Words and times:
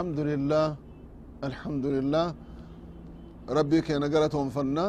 الحمد 0.00 0.22
لله 0.32 0.66
الحمد 1.48 1.86
لله 1.94 2.26
ربي 3.58 3.78
كينا 3.86 4.06
قلتهم 4.14 4.48
فنا. 4.56 4.86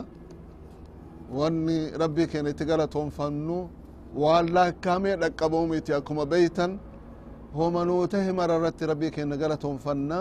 واني 1.38 1.78
ربي 2.04 2.24
كينا 2.32 2.52
تقلتهم 2.60 3.08
فنو. 3.18 3.60
والله 4.22 4.68
كامي 4.86 5.12
رقبهم 5.24 5.70
يتياكما 5.78 6.24
بيتا. 6.34 6.68
هم 7.58 7.76
نوته 7.90 8.26
مررت 8.40 8.80
ربي 8.92 9.08
كينا 9.16 9.36
قلتهم 9.42 9.76
فنا. 9.86 10.20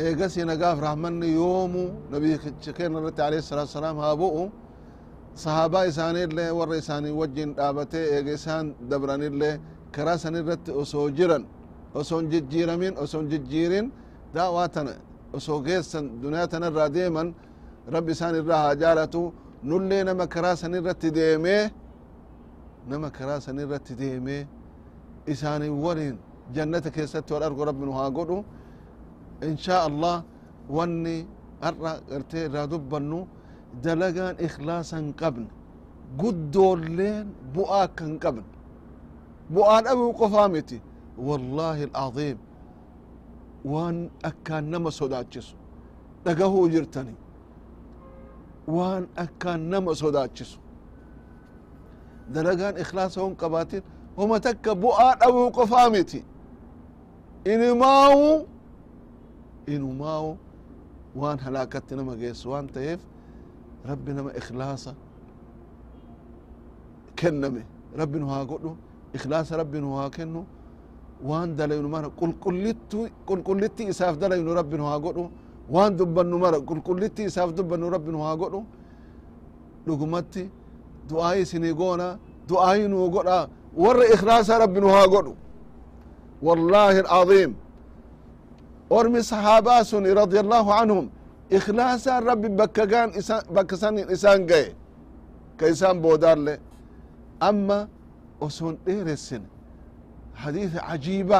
ايقس 0.00 0.34
نقاف 0.48 0.76
رحمن 0.86 1.22
يوم 1.38 1.74
نبي 2.12 2.30
كينا 2.76 2.98
رت 3.04 3.18
عليه 3.26 3.40
الصلاة 3.44 3.64
والسلام 3.68 3.96
هابوه 4.04 4.36
صحابة 5.44 5.78
إساني 5.88 6.22
اللي 6.28 6.46
ور 6.58 6.70
إساني 6.80 7.10
دابته 7.60 8.00
ايقسان 8.16 8.64
دبران 8.90 9.22
اللي 9.30 9.50
كراسن 9.94 10.34
رت 10.48 10.66
أسوجرن 10.80 11.42
osoo 11.94 12.00
jiran 12.00 12.04
osoo 12.04 12.18
hin 12.20 12.30
jijjiiramin 12.30 12.94
osoo 12.98 13.20
hin 13.20 13.30
jijjiirin 13.30 13.92
daawaa 14.34 14.68
tana 14.68 14.90
osoo 15.32 15.60
geessan 15.60 16.20
duniyaa 16.22 16.46
tana 16.48 16.66
irraa 16.66 16.88
deeman 16.94 17.34
rabbi 17.88 18.12
isaan 18.12 18.34
irraa 18.34 18.62
haa 18.62 18.74
jaalatu 18.74 19.32
nullee 19.62 20.04
nama 20.04 20.26
karaa 20.26 20.56
san 20.56 20.74
irratti 20.74 21.10
deemee 21.14 21.70
nama 22.88 23.10
karaa 23.10 23.40
san 23.40 23.58
irratti 23.58 23.94
deemee 23.98 24.46
isaanii 25.26 25.68
waliin 25.68 26.18
jannata 26.54 26.90
keessatti 26.90 27.32
wal 27.32 27.42
argu 27.42 27.64
rabbi 27.64 27.84
nu 27.86 27.92
haa 27.92 28.10
godhu 28.10 28.44
in 29.42 29.56
shaa 29.56 29.82
allah 29.88 30.22
wanni 30.70 31.26
har'a 31.60 32.00
gartee 32.10 32.48
wallaahi 41.26 41.82
alcaziim 41.94 42.38
waan 43.64 44.10
akkaan 44.22 44.64
nama 44.70 44.90
sodaachisu 44.90 45.56
dhagahuu 46.24 46.68
jirtani 46.74 47.14
waan 48.76 49.04
akkaan 49.24 49.60
nama 49.70 49.94
sodaachisu 50.02 50.58
dalagaan 52.34 52.76
ikhlaasa 52.82 53.20
hon 53.22 53.34
qabaatin 53.42 53.82
homa 54.16 54.36
takka 54.40 54.70
bu'aa 54.82 55.12
dhabuu 55.20 55.50
qofaa 55.58 55.90
miti 55.94 56.20
inimaawu 57.52 58.46
inumaawu 59.74 60.30
waan 61.20 61.38
halaakatti 61.44 61.92
nama 61.96 62.14
geessu 62.20 62.50
waan 62.52 62.66
ta'eef 62.74 63.00
rabbi 63.90 64.12
nama 64.12 64.30
ikhlaasa 64.40 64.92
kenname 67.18 67.62
rabbi 68.00 68.18
nu 68.18 68.26
haa 68.32 68.44
godhu 68.50 68.70
ikhlaasa 69.16 69.56
rabbi 69.60 69.78
nu 69.80 69.90
haa 69.98 70.10
kennu 70.16 70.40
waan 71.22 71.56
dalaynu 71.56 71.88
mara 71.88 72.08
qulqullitti 73.26 73.82
isaaf 73.92 74.18
dalaynu 74.18 74.54
rabbi 74.54 74.76
nu 74.76 74.84
haa 74.84 74.98
godhu 74.98 75.30
waan 75.70 75.96
dubbannu 75.98 76.38
mara 76.38 76.58
qulqullitti 76.60 77.22
isaaf 77.24 77.50
dubbannu 77.56 77.90
rabbi 77.90 78.10
nu 78.12 78.18
haa 78.22 78.36
godhu. 78.36 78.64
Dhugumatti 79.86 80.50
du'aayi 81.08 81.42
isinii 81.42 81.74
goona 81.74 82.18
du'aayi 82.48 82.88
nuu 82.88 83.10
godha 83.10 83.48
warra 83.76 84.04
ikhlaasa 84.14 84.58
rabbi 84.58 84.80
nu 84.80 84.88
haa 84.88 85.06
godhu. 85.06 85.32
Wallaahi 86.42 86.98
alcaziim 86.98 87.52
ormi 88.90 89.22
sahaabaa 89.22 89.84
sun 89.84 90.04
radia 90.20 90.40
allahu 90.40 90.70
anhum 90.72 91.06
ikhlaasaan 91.50 92.24
rabbi 92.24 92.48
bakka 92.48 92.86
gaan 92.86 93.10
bakka 93.54 93.76
sanin 93.76 94.06
isaan 94.14 94.46
gaye 94.46 94.74
ka 95.58 95.66
isaan 95.68 96.00
boodaalle 96.04 96.54
amma 97.40 97.88
oson 98.40 98.74
dheeressin 98.86 99.42
hadiisa 100.37 100.79
cajiiba 100.89 101.39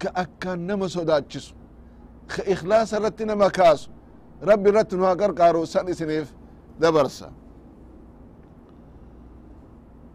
ka 0.00 0.08
akkaan 0.22 0.60
nama 0.66 0.88
sodaachisu 0.88 1.54
ka 2.32 2.42
ikhlaasa 2.52 2.96
irratti 2.98 3.24
nama 3.24 3.50
kaasu 3.50 3.90
rabbi 4.42 4.68
irratti 4.70 4.96
nu 4.96 5.04
haa 5.04 5.16
qarqaaru 5.22 5.66
san 5.66 5.88
isiniif 5.92 6.28
dabarsa 6.80 7.28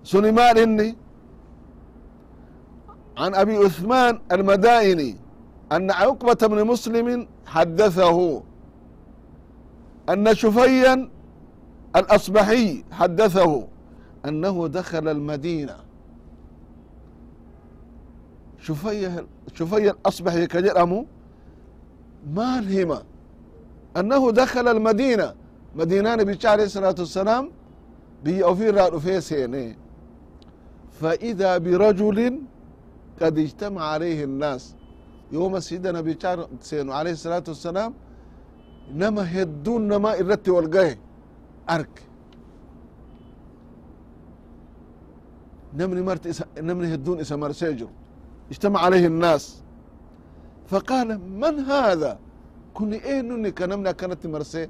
suni 0.03 0.31
maal 0.31 0.57
inni 0.57 0.89
عن 3.17 3.35
أبي 3.35 3.55
عثمان 3.57 4.19
المدائني 4.31 5.15
أن 5.71 5.91
عقبة 5.91 6.47
بن 6.47 6.67
مسلم 6.67 7.27
حدثه 7.45 8.43
أن 10.09 10.35
شفيا 10.35 11.09
الأصبحي 11.95 12.83
حدثه 12.91 13.67
أنه 14.27 14.67
دخل 14.67 15.07
المدينة 15.07 15.75
شفي 18.59 19.25
شفي 19.53 19.89
الأصبحي 19.89 20.47
كجرمه 20.47 21.05
ما 22.33 22.59
الهمة 22.59 23.01
أنه 23.97 24.31
دخل 24.31 24.67
المدينة 24.67 25.33
مدينة 25.75 26.15
نبي 26.15 26.47
عليه 26.47 26.63
الصلاة 26.63 26.95
والسلام 26.99 27.51
بي 28.23 28.43
أوفير 28.43 28.75
رأفيسين 28.75 29.75
فإذا 31.01 31.57
برجل 31.57 32.19
قد 33.21 33.37
اجتمع 33.37 33.81
عليه 33.83 34.23
الناس 34.23 34.75
يوم 35.31 35.59
سيدنا 35.59 35.99
نبي 35.99 36.17
سينو 36.61 36.91
عليه 36.93 37.11
الصلاة 37.11 37.43
والسلام 37.47 37.93
نما 38.93 39.41
هدون 39.41 39.87
نما 39.87 40.19
إرت 40.19 40.49
والقاه 40.49 40.95
أرك 41.69 42.01
نمني 45.77 46.01
مرت 46.01 46.27
إسا 46.27 46.45
نمني 46.67 46.93
هدون 46.93 47.19
إسا 47.19 47.35
مرسيجر 47.35 47.87
اجتمع 48.51 48.79
عليه 48.79 49.07
الناس 49.07 49.43
فقال 50.67 51.07
من 51.41 51.59
هذا 51.59 52.11
كوني 52.73 52.97
ايه 53.05 53.21
نوني 53.21 53.51
كنمنا 53.51 53.91
كانت 53.91 54.21
مرسي 54.27 54.67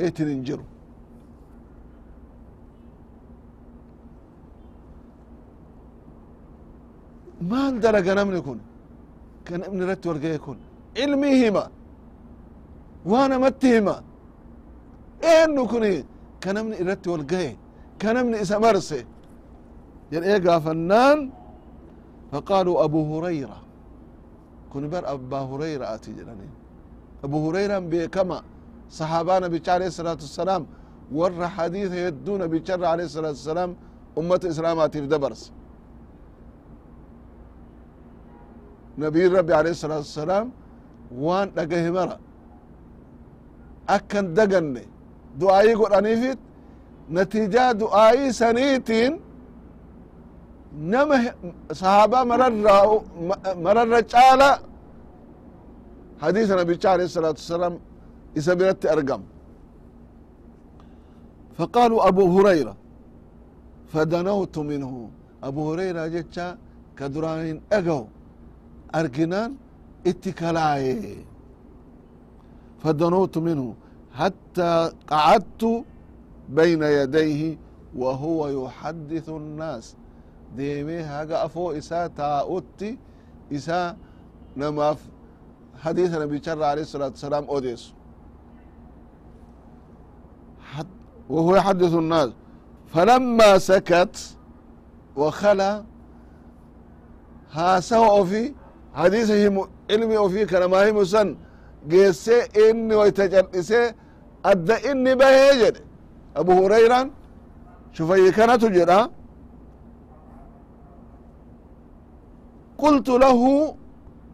ايه 0.00 0.08
تننجرو 0.08 0.64
maal 7.50 7.74
dalaga 7.82 8.14
namni 8.18 8.40
kun 8.46 8.58
ka 9.44 9.54
namni 9.58 9.80
irratti 9.84 10.06
walgahe 10.08 10.38
kun 10.46 10.58
ilmii 11.02 11.36
hima 11.42 11.64
waa 13.10 13.28
namatti 13.28 13.68
hima 13.74 13.94
eenyu 15.32 15.62
kun 15.72 15.84
ka 16.42 16.50
namni 16.56 16.74
irratti 16.82 17.08
walgahe 17.12 17.50
ka 18.00 18.08
namni 18.16 18.36
isa 22.31 22.41
marse 22.41 22.71
jedhee 22.71 22.71
gaafannaan 22.71 22.71
faqaaluu 22.71 22.79
abu 22.83 23.05
hurayra 23.05 23.57
kun 24.71 24.89
bar 24.89 25.03
abbaa 25.05 25.45
hurayraati 25.51 26.11
jedhaniin 26.17 26.51
abu 27.23 27.37
hurayran 27.45 27.89
beekama 27.89 28.43
sahaabaa 28.89 29.39
nabicha 29.39 29.73
alayhi 29.73 29.91
salaatu 29.91 30.23
wassalaam 30.23 30.65
warra 31.11 31.47
hadiisa 31.47 31.95
hedduu 31.95 32.37
nabicharra 32.37 32.91
alayhi 32.91 33.09
salaatu 33.09 33.35
wassalaam 33.35 33.75
ummata 34.17 34.47
islaamaatiif 34.47 35.07
dabarse 35.07 35.51
nabiyin 38.97 39.33
rabbi 39.33 39.53
alayhi 39.53 39.75
salaatu 39.75 40.01
wassalaam 40.01 40.51
waan 41.11 41.49
dhagahe 41.55 41.91
mara 41.91 42.17
akkan 43.87 44.35
daganne 44.35 44.83
du'aayii 45.39 45.75
godhaniifit 45.75 46.39
natiijaa 47.09 47.73
du'aayii 47.79 48.33
saniitiin 48.33 49.13
nama 50.92 51.16
sahaabaa 51.80 52.24
mararra 52.32 52.74
mararra 53.64 54.00
caala 54.12 54.50
hadiisa 56.22 56.54
nabicha 56.60 56.88
alayhi 56.94 57.10
salaatu 57.16 57.38
wassalaam 57.42 57.74
isa 58.38 58.52
biratti 58.60 58.88
argam 58.96 59.22
فقالوا 61.58 62.08
أبو 62.08 62.24
هريرة 62.38 62.76
فدنوت 63.92 64.58
منه 64.58 64.92
أبو 65.48 65.60
هريرة 65.72 66.06
جتشا 66.14 66.46
كدرانين 66.98 67.60
أقو 67.72 68.04
أرجنان 68.94 69.50
اتكلاي 70.06 71.16
فدنوت 72.82 73.38
منه 73.38 73.74
حتى 74.18 74.72
قعدت 75.12 75.62
بين 76.48 76.82
يديه 76.82 77.42
وهو 77.96 78.40
يحدث 78.48 79.28
الناس 79.28 79.84
ديمي 79.96 79.99
هاقا 80.58 81.44
أفو 81.46 81.72
إسا 81.72 82.06
تاؤتي 82.06 82.98
إسا 83.52 83.96
نماف 84.56 84.98
حديث 85.82 86.14
النبي 86.16 86.38
صلى 86.44 86.66
عليه 86.66 86.82
الصلاة 86.82 87.08
والسلام 87.08 87.44
أوديس 87.44 87.92
وهو 91.28 91.56
يحدث 91.56 91.94
الناس 91.94 92.30
فلما 92.86 93.58
سكت 93.58 94.36
وخلى 95.16 95.84
هاسوا 97.52 98.24
في 98.24 98.54
حديثهم 98.94 99.68
علمي 99.90 100.16
وفي 100.16 100.46
كلام 100.46 100.74
هي 100.74 100.92
مسن 100.92 101.36
جيسي 101.88 102.38
إني 102.70 102.94
ويتجلسي 102.94 103.92
أدى 104.44 104.90
إني 104.90 105.14
بهيجد 105.14 105.76
أبو 106.36 106.52
هريرة 106.64 107.10
شوف 107.92 108.12
أي 108.12 108.32
كانت 108.32 108.64
جرا 108.64 109.10
قلت 112.80 113.08
له 113.08 113.40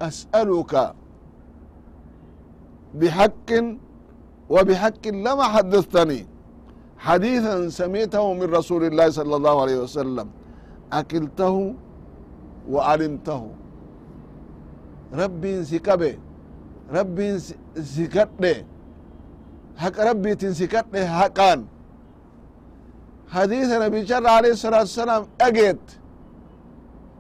أسألك 0.03 0.95
بحق 2.95 3.51
وبحق 4.51 5.05
لما 5.27 5.43
حدثتني 5.55 6.21
حديثا 6.99 7.69
سمعته 7.69 8.25
من 8.35 8.43
رسول 8.59 8.83
الله 8.85 9.11
صلى 9.19 9.35
الله 9.37 9.55
عليه 9.63 9.79
وسلم 9.85 10.29
أكلته 10.93 11.75
وعلمته 12.71 13.43
ربي 15.23 15.65
سكبه 15.65 16.15
ربي 16.99 17.29
سكده 17.97 18.57
حق 19.83 19.97
ربي 20.11 20.35
تنسكده 20.35 21.01
حقان 21.19 21.61
حديث 23.35 23.69
نبي 23.85 24.07
شر 24.07 24.27
عليه 24.27 24.53
الصلاة 24.57 24.79
والسلام 24.85 25.23
أجد 25.41 25.79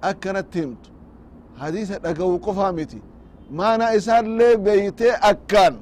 أكنت 0.04 0.46
تمت 0.54 0.82
حديث 1.60 1.90
أقو 2.06 2.36
قفامتي 2.36 3.00
ما 3.50 3.74
أنا 3.74 3.96
إسان 3.96 4.38
لي 4.38 4.56
بيتي 4.56 5.10
أكان 5.10 5.76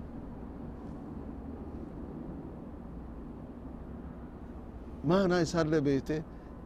ما 5.04 5.24
أنا 5.24 5.42
إسان 5.42 5.70
لي 5.70 5.80
بيتي 5.80 6.22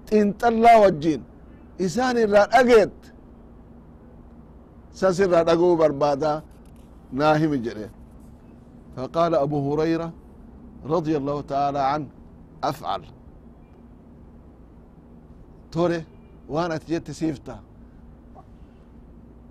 تنطلا 0.06 0.76
وجين 0.76 1.22
إسان 1.80 2.16
الران 2.18 2.48
أجد 2.52 2.92
ساسر 4.92 5.40
أقو 5.40 5.76
بربادا 5.76 6.42
ناهم 7.12 7.54
جري 7.54 7.90
فقال 8.96 9.34
أبو 9.34 9.58
هريرة 9.72 10.12
رضي 10.86 11.16
الله 11.16 11.40
تعالى 11.40 11.78
عنه 11.78 12.06
أفعل 12.64 13.02
توري 15.72 16.04
وانا 16.48 16.76
تجيت 16.76 17.10
سيفتا 17.10 17.60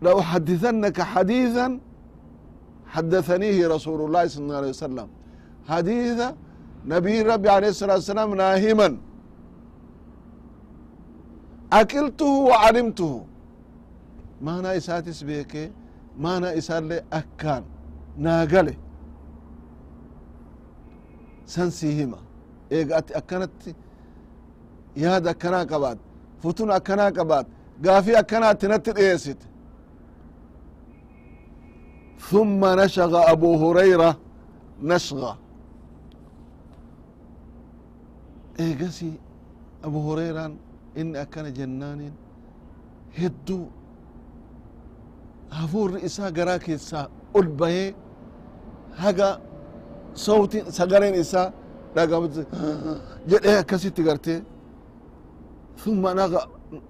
لأحدثنك 0.01 1.01
حديثا 1.01 1.79
حدثنيه 2.87 3.67
رسول 3.67 3.99
الله 4.05 4.27
صلى 4.27 4.43
الله 4.43 4.55
عليه 4.57 4.69
وسلم 4.69 5.07
حديث 5.69 6.19
نبي 6.85 7.21
ربي 7.21 7.49
عليه 7.49 7.69
الصلاة 7.69 7.93
والسلام 7.95 8.35
ناهما 8.35 8.97
أكلته 11.73 12.25
وعلمته 12.49 13.25
ما 14.41 14.59
أنا 14.59 14.77
إساتس 14.77 15.23
بيكي 15.23 15.71
ما 16.19 16.37
أنا 16.37 16.57
إسال 16.57 17.01
أكان 17.13 17.63
ناقله 18.17 18.75
سنسيهما 21.45 22.17
إيقات 22.71 23.11
أكنت 23.11 23.51
ياد 24.97 25.27
أكنا 25.27 25.59
قبات 25.71 25.97
فتون 26.43 26.71
أكنا 26.71 27.05
قبات 27.05 27.47
قافي 27.85 28.19
أكنا 28.19 28.53
تنتر 28.53 28.97
إيسيت 28.97 29.37
ثم 32.29 32.61
نشغ 32.79 33.31
أبو 33.31 33.49
هريرة 33.71 34.17
نشغة 34.81 35.37
إيقسي 38.59 39.13
أبو 39.83 39.99
هريرة 40.13 40.55
إن 40.97 41.15
أكن 41.15 41.53
جنان 41.53 42.11
هدو 43.17 43.65
هفور 45.51 45.89
إسا 46.05 46.25
قراك 46.29 46.69
إسا 46.69 47.09
ألبيه 47.35 47.95
هقا 48.95 49.41
صوت 50.15 50.53
سقرين 50.69 51.13
إسا 51.13 51.53
لقمت 51.95 52.47
جدها 53.29 53.61
كسيت 53.61 53.97
قرتي 54.07 54.43
ثم 55.77 56.03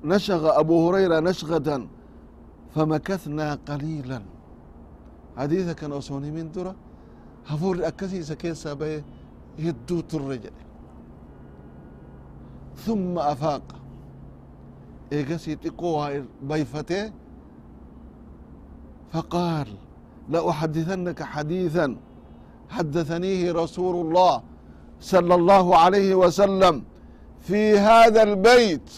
نشغ 0.04 0.60
أبو 0.60 0.76
هريرة 0.90 1.20
نشغة 1.20 1.88
فمكثنا 2.76 3.48
قليلا 3.70 4.22
حديث 5.39 5.71
كان 5.71 5.93
osoon 5.93 6.23
من 6.35 6.51
dura 6.53 6.75
هفور 7.47 7.77
akkasiisa 7.87 8.37
keessaa 8.37 8.75
bahe 8.75 9.03
يدوت 9.59 10.11
turre 10.11 10.51
ثم 12.87 13.19
أفاق. 13.19 13.63
إيجاسي 15.13 15.55
تقوها 15.57 16.25
بيفته 16.43 17.13
فقال 19.13 19.69
لأحدثنك 20.29 21.23
حديثا. 21.23 21.97
حدثنيه 22.71 23.53
رسول 23.53 24.07
الله 24.07 24.43
صلى 25.01 25.35
الله 25.35 25.77
عليه 25.77 26.15
وسلم 26.15 26.83
في 27.41 27.79
هذا 27.79 28.23
البيت. 28.23 28.91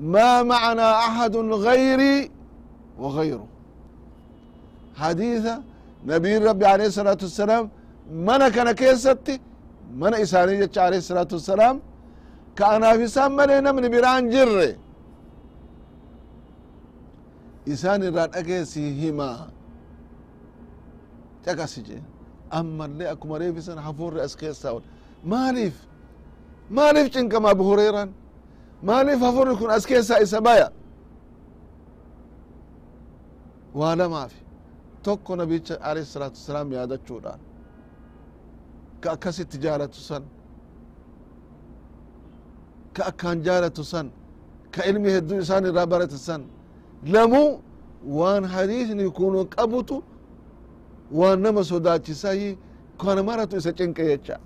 ما 0.00 0.42
معنا 0.42 0.98
أحد 0.98 1.36
غيري 1.36 2.30
وغيره؟ 2.98 3.55
حديث 5.01 5.45
نبي 6.11 6.37
ربي 6.37 6.65
عليه 6.73 6.87
الصلاة 6.91 7.17
والسلام 7.25 7.63
من 8.27 8.41
كان 8.55 8.71
كيستي 8.71 9.35
من 10.01 10.13
إساني 10.23 10.69
عليه 10.85 10.97
الصلاة 11.03 11.27
والسلام 11.35 11.75
كأنا 12.57 12.89
في 12.97 13.07
سامن 13.07 13.75
من 13.75 13.85
بران 13.93 14.23
جر 14.33 14.57
إسان 17.73 18.03
الران 18.03 18.29
أكيسي 18.39 18.85
هما 19.09 19.29
تكسي 21.45 22.01
أما 22.59 22.85
اللي 22.85 23.11
أكو 23.11 23.25
مريف 23.27 23.63
سن 23.63 23.79
حفور 23.85 24.25
أسكيسا 24.25 24.81
ماليف 25.25 25.75
maaliif 26.71 27.11
cinkama 27.13 27.49
abu 27.49 27.63
hureyran 27.63 28.09
maaliif 28.83 29.19
hafurri 29.21 29.55
kun 29.59 29.69
as 29.69 29.85
keessaa 29.85 30.19
isa 30.25 30.41
baya 30.41 30.67
waa 33.79 33.95
lamaafi 33.95 34.39
tokko 35.05 35.35
nabicha 35.35 35.75
alayhi 35.81 36.07
salaatu 36.13 36.35
wasalaam 36.39 36.71
yaadachuudhaan 36.77 37.39
ka 39.01 39.11
akkasitti 39.11 39.57
jaalatu 39.57 39.99
san 40.09 40.23
ka 42.93 43.01
akkaan 43.09 43.41
jaalatu 43.43 43.83
san 43.83 44.07
ka 44.71 44.81
ilmi 44.89 45.09
hedduu 45.15 45.39
isaan 45.41 45.65
irraa 45.65 45.85
barate 45.93 46.17
san 46.17 46.41
lamuu 47.13 47.59
waan 48.17 48.43
hadiisni 48.53 49.09
kunu 49.17 49.45
qabutu 49.55 50.03
waan 51.19 51.39
nama 51.41 51.63
sodaachisayi 51.63 52.57
kana 53.01 53.23
maratu 53.23 53.57
isa 53.57 53.71
cinqe 53.73 54.03
jecha 54.11 54.37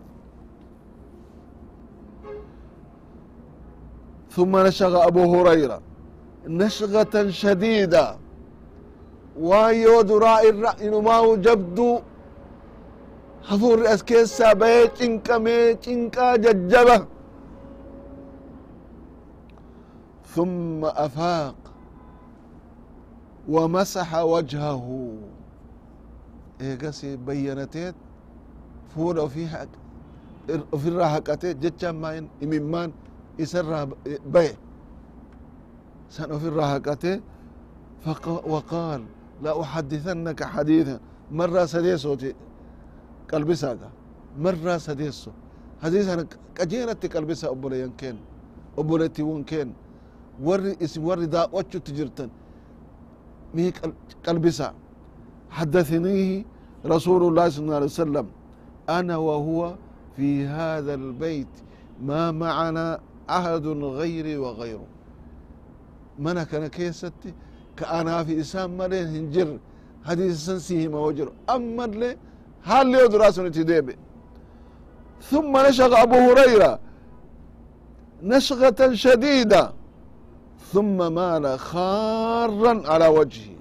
ثم 4.36 4.58
نشغ 4.68 4.94
أبو 5.08 5.22
هريرة 5.34 5.80
نشغة 6.48 7.30
شديدة 7.30 8.06
waan 9.37 9.75
yoo 9.75 10.03
duraa 10.03 10.43
irra 10.43 10.75
inumaa 10.83 11.37
jabdu 11.37 12.03
hafuurri 13.43 13.87
as 13.87 14.03
keessaa 14.05 14.55
ثم 20.31 20.85
أفاق 20.85 21.55
ومسح 23.49 24.15
وجهه. 24.15 25.15
إيقاسي 26.61 27.17
بينتيت 27.17 27.95
فورا 28.95 29.27
في 29.27 29.49
حق 29.49 29.69
في 30.77 30.89
الراحقتي 30.89 31.55
جتشان 31.55 31.91
ما 31.91 32.29
مان 32.43 32.93
يسر 33.39 33.89
بي 34.27 34.49
سنو 36.11 36.39
في 36.39 36.49
الراحقتي 36.49 37.21
وقال 38.27 39.03
لا 39.43 39.61
أحدثنك 39.61 40.45
حديثا. 40.45 41.01
مرة 41.33 41.65
سديسوتي 41.65 42.35
قلبساقا 43.33 43.91
مرة 44.39 44.77
سديسو 44.77 45.31
حديثا 45.83 46.27
قجينتي 46.59 47.09
قلبسا 47.09 47.49
أبوليان 47.51 47.93
كين. 48.01 48.17
أبوليتي 48.79 49.23
ون 49.23 49.45
كين. 49.45 49.73
وري 50.43 50.77
اسم 50.83 51.05
وري 51.05 51.27
دا 51.27 51.49
وچو 51.53 51.79
تجرتن. 51.79 52.31
مي 53.55 53.73
قلبسا 54.27 54.75
حدثنيه 55.51 56.45
رسول 56.87 57.23
الله 57.29 57.49
صلى 57.49 57.65
الله 57.65 57.75
عليه 57.75 57.87
وسلم. 57.87 58.27
أنا 58.89 59.17
وهو 59.17 59.75
في 60.17 60.47
هذا 60.47 60.95
البيت. 60.95 61.55
ما 62.03 62.31
معنا 62.31 63.01
أحد 63.31 63.67
غيري 63.67 64.37
وغيره. 64.37 64.87
منا 66.19 66.45
كان 66.45 66.67
كيستي؟ 66.67 67.35
كأنا 67.80 68.24
في 68.24 68.40
إسام 68.40 68.78
مالين 68.78 69.08
هنجر 69.08 69.60
حديث 70.06 70.36
سنسيه 70.46 70.88
ما 70.88 71.00
وجر 71.00 71.32
أما 71.50 71.86
اللي 71.86 72.18
هل 72.64 72.88
لي 72.92 73.08
دراسة 73.08 73.50
تديبي 73.50 73.96
ثم 75.22 75.58
نشغ 75.58 76.02
أبو 76.04 76.16
هريرة 76.16 76.80
نشغة 78.24 78.94
شديدة 78.94 79.74
ثم 80.74 81.14
مال 81.14 81.60
خارا 81.60 82.74
على 82.92 83.08
وجهه 83.08 83.56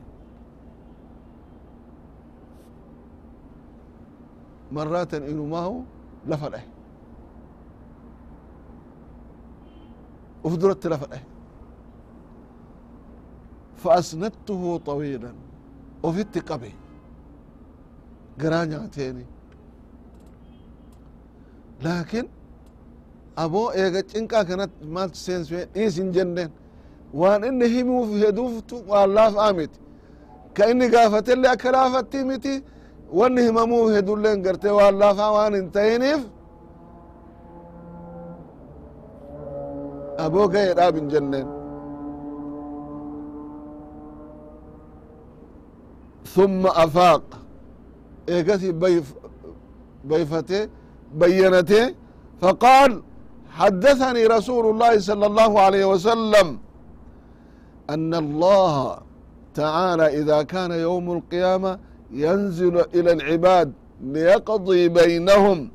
مرات 4.72 5.14
إنه 5.14 5.44
ما 5.44 5.58
هو 5.58 5.80
لفره 6.26 6.62
وفدرت 10.44 10.86
لفره 10.86 11.20
فأسندته 13.78 14.80
طويلا 14.86 15.32
وفت 16.02 16.52
قبي 16.52 16.72
قرا 18.40 18.64
نياتيني 18.64 19.26
لكن 21.84 22.24
أبو 23.38 23.70
إيغا 23.70 24.00
چنقا 24.00 24.42
كانت 24.48 24.70
مالت 24.94 25.14
سينس 25.14 25.52
إيس 25.76 25.96
جنن 26.00 26.50
وان 27.14 27.44
إني 27.44 27.82
همو 27.82 28.06
في 28.06 28.28
هدوفتو 28.28 28.76
والله 28.88 29.30
فامت 29.30 29.70
كإني 30.54 30.86
قافت 30.94 31.28
اللي 31.30 31.52
أكلافتي 31.52 32.20
متي 32.28 32.62
واني 33.18 33.48
هممو 33.48 33.88
هدولين 33.88 34.38
قرتي 34.46 34.70
والله 34.78 35.12
فوان 35.18 35.54
انتينيف 35.54 36.22
أبو 40.24 40.42
قايد 40.52 40.78
آبن 40.78 41.08
جنن 41.08 41.32
ثم 41.34 41.57
أفاق 46.66 47.22
إيقتي 48.28 48.72
بيف 48.72 49.14
بيفته 50.04 50.68
بينته 51.14 51.94
فقال 52.40 53.02
حدثني 53.50 54.26
رسول 54.26 54.64
الله 54.70 54.98
صلى 54.98 55.26
الله 55.26 55.60
عليه 55.60 55.84
وسلم 55.84 56.58
أن 57.90 58.14
الله 58.14 58.98
تعالى 59.54 60.06
إذا 60.20 60.42
كان 60.42 60.70
يوم 60.70 61.12
القيامة 61.12 61.78
ينزل 62.10 62.84
إلى 62.94 63.12
العباد 63.12 63.72
ليقضي 64.02 64.88
بينهم 64.88 65.70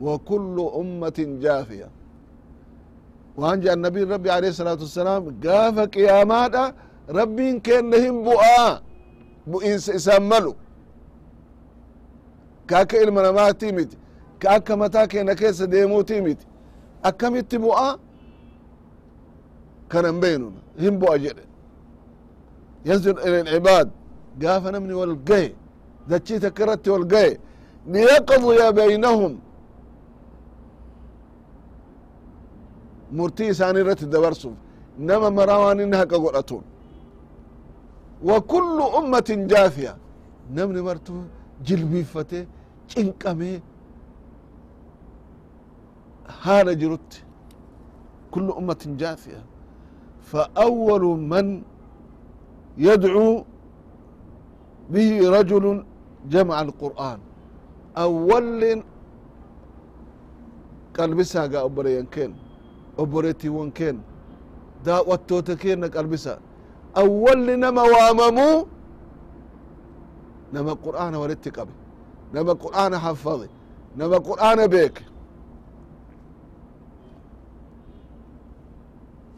وكل 0.00 0.70
أمة 0.76 1.18
جافية 1.42 1.88
وأنجى 3.36 3.72
النبي 3.72 4.02
ربي 4.02 4.30
عليه 4.30 4.48
الصلاة 4.48 4.72
والسلام 4.72 5.40
قاف 5.44 5.78
قيامات 5.78 6.74
ربي 7.10 7.60
كأنهم 7.60 8.22
بؤا 8.24 8.80
bu'iinsa 9.47 9.93
isaan 9.93 10.23
malu. 10.23 10.53
Ka 12.67 12.79
aka 12.79 12.97
ilma 13.03 13.21
namaatti 13.21 13.71
miti 13.71 13.97
ka 14.39 14.49
aka 14.51 14.77
mataa 14.77 15.07
keenya 15.07 15.35
keessa 15.35 15.67
deemuuti 15.67 16.21
miti 16.21 16.45
akkamitti 17.03 17.57
bu'a 17.59 17.97
kanan 19.87 20.21
hin 20.23 20.53
hin 20.79 20.99
bu'a 20.99 21.17
jedhe 21.23 21.43
yasjud 22.85 23.17
ila 23.27 23.37
ilcibaad 23.39 23.89
gaafa 24.41 24.71
namni 24.71 24.93
wal 24.93 25.15
gahe 25.29 25.55
dachii 26.09 26.39
takka 26.39 26.63
irratti 26.63 26.89
wal 26.89 27.05
gahe 27.05 27.39
liyaqdiya 27.93 28.71
baynahum. 28.77 29.33
Murtii 33.11 33.49
isaanii 33.53 33.81
irratti 33.81 34.05
dabarsuuf 34.05 34.55
nama 34.97 35.31
maraa 35.31 35.59
waan 35.59 35.79
inni 35.79 35.97
haqa 35.97 36.17
godhatuun 36.17 36.63
وكل 38.24 38.78
أمة 38.98 39.28
جافية 39.52 39.96
نمني 40.54 40.80
مرتو 40.82 41.14
جلبيفتي 41.66 42.46
cinqamee 42.90 43.60
haala 46.42 46.74
jirutti 46.74 47.18
كل 48.30 48.50
أمة 48.58 48.82
جافية 48.98 49.42
فأول 50.22 51.02
من 51.32 51.62
يدعو 52.78 53.44
به 54.90 55.10
رجل 55.38 55.84
جمع 56.30 56.60
القرآن 56.60 57.18
أول 57.98 58.82
قلبسا 60.98 61.42
قا 61.52 61.64
أبريان 61.64 62.06
كين 62.06 62.34
أبريتي 62.98 63.48
وان 63.48 63.70
كين 63.70 63.96
دا 64.84 64.98
واتوتا 65.00 65.54
كين 65.54 65.84
awalni 67.01 67.57
nama 67.57 67.83
waamamu 67.93 68.67
nama 70.53 70.71
qur'aana 70.85 71.19
walitti 71.19 71.51
qabe 71.57 71.73
nama 72.33 72.51
qur'aana 72.63 72.97
hafade 73.05 73.47
nama 73.99 74.17
qur'aana 74.29 74.67
beeke 74.73 75.03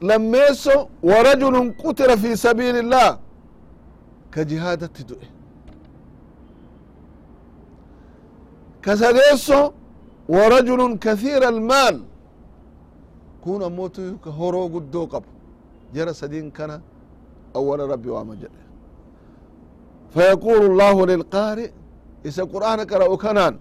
lammeeso 0.01 0.89
warajulun 1.03 1.73
qutila 1.73 2.17
fi 2.17 2.37
sabiili 2.37 2.79
illah 2.79 3.19
ka 4.33 4.43
jihaadatti 4.45 5.03
du'e 5.09 5.27
ka 8.81 8.97
sadeeso 8.97 9.73
warajulun 10.35 10.97
kathiira 10.99 11.47
almaal 11.47 11.97
kun 13.43 13.61
ammotu 13.63 14.01
ka 14.23 14.29
horoo 14.31 14.67
guddoo 14.69 15.07
qabu 15.07 15.27
jara 15.93 16.13
sadin 16.13 16.51
kana 16.51 16.81
awala 17.57 17.83
rabbi 17.93 18.09
waama 18.15 18.33
jedhe 18.41 18.61
fayaqulu 20.15 20.65
llahu 20.79 21.01
lilqaari 21.11 21.65
isa 22.29 22.43
qur'aana 22.53 22.83
qara'u 22.91 23.15
kanaan 23.25 23.55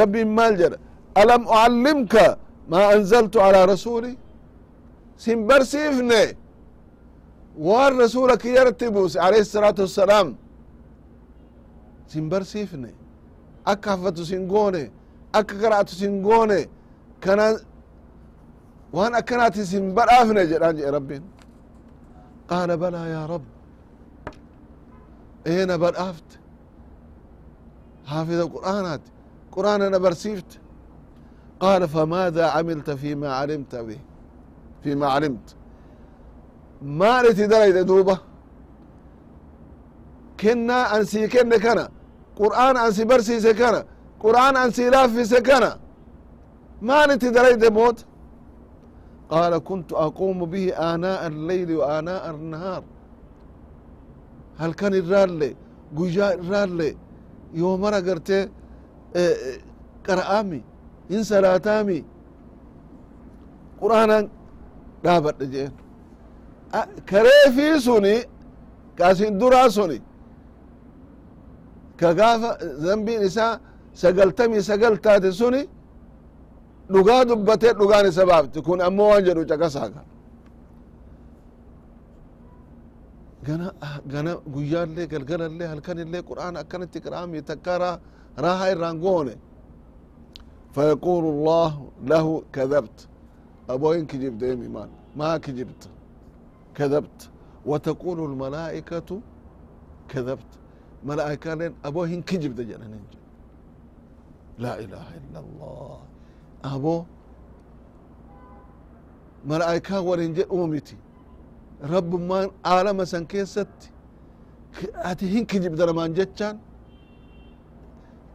rabbiin 0.00 0.28
maal 0.38 0.54
jedha 0.60 0.76
alam 1.22 1.42
ucallimka 1.46 2.24
maa 2.72 2.86
anzaltu 2.96 3.38
calaa 3.44 3.66
rasuli 3.74 4.12
sin 5.24 5.38
barsiifne 5.48 6.22
waan 7.68 7.92
rasula 8.04 8.34
kiyyarratti 8.44 8.86
buuse 8.94 9.16
alayhi 9.26 9.44
isalaatu 9.48 9.80
wassalaam 9.86 10.28
sin 12.12 12.24
barsiifne 12.32 12.90
akka 13.72 13.88
hafatu 13.94 14.22
sin 14.30 14.42
goone 14.52 14.82
akka 15.38 15.54
qara'atu 15.62 15.92
sin 16.00 16.12
goone 16.26 16.60
kana 17.24 17.46
waan 18.96 19.12
akkanaati 19.20 19.62
sin 19.72 19.84
badhaafne 19.96 20.42
jedhaan 20.52 20.74
jedhe 20.78 20.90
rabbiin 20.98 21.22
qaala 22.50 22.74
balaa 22.82 23.06
yaa 23.14 23.26
rab 23.32 23.44
eena 25.54 25.74
badhaafte 25.84 26.34
haafida 28.10 28.44
qur'aanaati 28.54 29.08
qur'aana 29.54 29.86
na 29.94 29.98
barsiifte 30.04 30.56
qaala 31.62 31.86
famaada 31.94 32.42
camilta 32.54 32.92
fima 33.02 33.28
calimta 33.38 33.78
bih 33.88 34.00
fima 34.82 35.06
calimta 35.14 35.52
maal 37.00 37.24
itti 37.30 37.44
dalayde 37.52 37.82
duuba 37.90 38.16
kennaa 40.40 40.84
an 40.94 41.02
sii 41.10 41.26
kenne 41.34 41.58
kana 41.66 41.84
qur'aan 42.40 42.76
an 42.84 42.90
si 42.96 43.02
barsiise 43.10 43.52
kana 43.60 43.80
qur'aan 44.24 44.54
an 44.62 44.70
sii 44.76 44.88
laaffise 44.94 45.38
kana 45.48 45.70
maal 46.88 47.10
itti 49.28 49.34
dalayde 49.34 49.58
moota 49.58 49.60
qaala 49.60 49.60
kuntu 49.60 49.96
aquumu 49.96 50.46
bihi 50.52 50.72
aanaaء 50.72 51.26
alleyli 51.26 51.74
wa 51.76 51.86
aanaaء 51.96 52.28
annahaar 52.30 52.82
halkan 54.58 54.92
irraalle 54.94 55.48
guyyaa 55.96 56.32
irraalle 56.34 56.88
yoo 57.54 57.76
mara 57.78 58.00
gartee 58.00 58.48
qara'aami 60.06 60.60
in 61.10 61.24
salaataami 61.24 62.04
qur'aanan 63.80 64.24
dhaabadhe 65.04 65.46
jeen. 65.52 65.72
Kareefii 67.10 67.80
suni 67.80 68.24
kasin 68.98 69.38
duraa 69.40 69.68
suni 69.70 69.98
ka 72.00 72.14
gaafa 72.14 72.50
zambiin 72.84 73.22
isaa 73.22 73.60
sagaltamii 73.94 74.62
sagal 74.62 74.96
taate 75.04 75.32
suni 75.32 75.62
dhugaa 76.93 77.21
dubbatee 77.29 77.73
dhugaan 77.79 78.05
isa 78.11 78.23
baafti 78.31 78.59
kun 78.67 78.79
ammoo 78.87 79.07
waan 79.11 79.23
jedhu 79.27 79.43
caqasaaga 79.51 80.01
gana 83.47 83.67
gana 84.13 84.31
guyyaallee 84.55 85.07
galgalallee 85.13 85.67
halkanillee 85.73 86.21
qur'aan 86.29 86.55
akkanatti 86.63 86.97
qira'aami 87.05 87.39
takka 87.51 87.73
raaha 88.45 88.65
irraan 88.73 88.97
goone 89.05 89.35
فيقول 90.75 91.23
الله 91.33 91.71
له 92.11 92.25
كذبت 92.55 92.99
أبوين 93.73 94.05
كجبت 94.11 94.43
إيمي 94.43 94.67
مان 94.75 94.89
ما 95.19 95.37
كجبت 95.45 95.83
كذبت 96.77 97.19
وتقول 97.69 98.19
الملائكة 98.29 99.09
كذبت 100.11 100.51
ملائكة 101.09 101.53
لين 101.59 101.73
أبوهن 101.85 102.21
كجب 102.29 102.51
دجنا 102.59 102.87
ننجي 102.91 103.19
لا 104.63 104.73
إله 104.83 105.05
إلا 105.19 105.39
الله 105.45 105.97
abo 106.74 106.94
malaa'ikaa 109.50 110.00
warin 110.08 110.32
jedh 110.38 110.52
miti 110.72 110.96
rabbummaan 111.92 112.48
aalama 112.72 113.04
san 113.12 113.24
keessatti. 113.32 113.86
Ati 115.10 115.24
hin 115.32 115.44
kijibdaramaan 115.50 116.12
jechaan. 116.18 116.56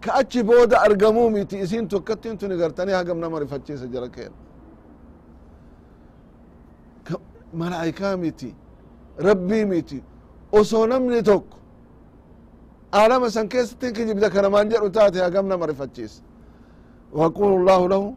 Ka 0.03 0.09
achi 0.19 0.41
booda 0.50 0.75
argamuu 0.85 1.29
miti 1.35 1.55
isin 1.65 1.88
tokkattin 1.93 2.38
tun 2.38 2.51
gartanii 2.61 2.93
hagam 3.00 3.17
nama 3.23 3.39
rifachiisa 3.43 3.88
jara 3.93 4.09
keena 4.15 4.35
malaa'ikaa 7.59 8.15
miti 8.17 8.50
rabbii 9.27 9.65
miti 9.71 10.03
osoo 10.59 10.85
namni 10.91 11.23
tokko 11.29 11.57
aalama 13.00 13.29
san 13.35 13.50
keessatti 13.50 13.85
hin 13.85 13.95
kijibda 13.95 14.29
kanamaan 14.35 14.69
jedhu 14.71 14.89
taate 14.89 15.19
hagam 15.25 15.45
nama 15.47 15.65
rifachiisa. 15.71 16.23
ويقول 17.12 17.61
الله 17.61 17.88
له 17.88 18.14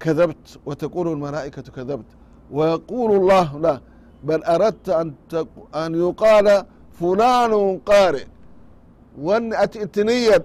كذبت 0.00 0.58
وتقول 0.66 1.08
الملائكة 1.08 1.62
كذبت 1.62 2.04
ويقول 2.50 3.10
الله 3.16 3.58
لا 3.58 3.80
بل 4.24 4.44
أردت 4.44 4.88
أن, 4.88 5.14
تق... 5.28 5.48
أن 5.76 5.94
يقال 5.94 6.64
فلان 6.92 7.78
قارئ 7.78 8.24
وان 9.18 9.54
أتنيت 9.54 10.44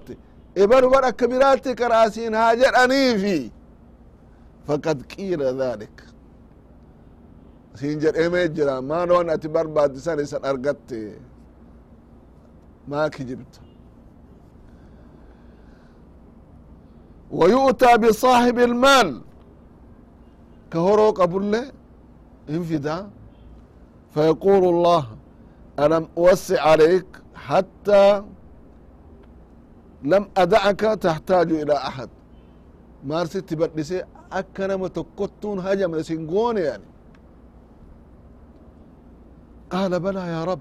إبن 0.57 0.83
ورا 0.83 1.09
كبيرات 1.09 1.69
كراسين 1.69 2.35
هاجر 2.35 2.75
أنيفي 2.83 3.51
فقد 4.67 5.01
قيل 5.01 5.43
ذلك 5.61 6.03
سينجر 7.75 8.15
إيمي 8.15 8.47
جرا 8.47 8.79
ما 8.79 9.05
نون 9.05 9.29
أتبر 9.29 9.67
بعد 9.67 9.97
سنة 9.97 10.23
سن 10.23 10.45
أرقت 10.45 10.93
ما 12.87 13.07
كجبت 13.07 13.59
ويؤتى 17.31 17.97
بصاحب 17.97 18.59
المال 18.59 19.21
كهرو 20.71 21.09
قبل 21.11 21.71
انفدا 22.49 23.09
فيقول 24.13 24.63
الله 24.73 25.03
ألم 25.79 26.07
أوسع 26.17 26.61
عليك 26.71 27.05
حتى 27.35 28.23
لم 30.03 30.23
أدعك 30.37 30.79
تحتاج 30.79 31.51
إلى 31.51 31.73
أحد 31.89 32.09
مارست 33.05 33.53
بدسي 33.53 34.03
أكنما 34.31 34.87
تقطون 34.87 35.59
هجم 35.59 36.01
سنقون 36.01 36.57
يعني 36.57 36.83
قال 39.71 39.99
بلى 39.99 40.19
يا 40.19 40.43
رب 40.43 40.59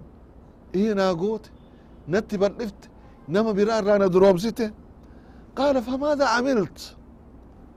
إيه 0.74 0.92
ناقوت 0.92 1.50
نتي 2.08 2.36
بدفت 2.36 2.80
نما 3.28 3.52
برار 3.52 3.84
رانا 3.84 4.06
درومسته 4.06 4.70
قال 5.56 5.82
فماذا 5.82 6.26
عملت 6.34 6.78